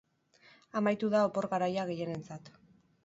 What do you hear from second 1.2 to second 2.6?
opor garaia gehienentzat.